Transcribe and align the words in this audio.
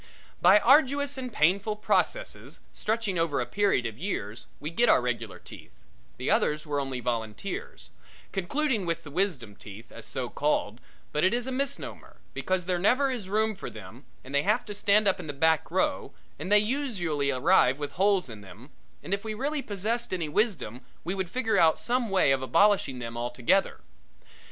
By 0.41 0.57
arduous 0.57 1.15
and 1.15 1.31
painful 1.31 1.75
processes, 1.75 2.59
stretching 2.73 3.19
over 3.19 3.39
a 3.39 3.45
period 3.45 3.85
of 3.85 3.99
years, 3.99 4.47
we 4.59 4.71
get 4.71 4.89
our 4.89 4.99
regular 4.99 5.37
teeth 5.37 5.77
the 6.17 6.27
others 6.31 6.65
were 6.65 6.79
only 6.79 6.99
volunteers 6.99 7.91
concluding 8.31 8.87
with 8.87 9.03
the 9.03 9.11
wisdom 9.11 9.55
teeth, 9.55 9.91
as 9.91 10.07
so 10.07 10.27
called, 10.27 10.81
but 11.11 11.23
it 11.23 11.35
is 11.35 11.45
a 11.45 11.51
misnomer, 11.51 12.17
because 12.33 12.65
there 12.65 12.79
never 12.79 13.11
is 13.11 13.29
room 13.29 13.53
for 13.55 13.69
them 13.69 14.05
and 14.23 14.33
they 14.33 14.41
have 14.41 14.65
to 14.65 14.73
stand 14.73 15.07
up 15.07 15.19
in 15.19 15.27
the 15.27 15.33
back 15.33 15.69
row 15.69 16.13
and 16.39 16.51
they 16.51 16.57
usually 16.57 17.29
arrive 17.29 17.77
with 17.77 17.91
holes 17.91 18.27
in 18.27 18.41
them, 18.41 18.71
and 19.03 19.13
if 19.13 19.23
we 19.23 19.35
really 19.35 19.61
possessed 19.61 20.11
any 20.11 20.27
wisdom 20.27 20.81
we 21.03 21.13
would 21.13 21.29
figure 21.29 21.59
out 21.59 21.77
some 21.77 22.09
way 22.09 22.31
of 22.31 22.41
abolishing 22.41 22.97
them 22.97 23.15
altogether. 23.15 23.81